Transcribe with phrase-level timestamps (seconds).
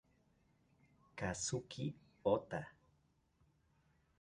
[1.15, 1.85] Kazuki
[2.33, 2.61] Ota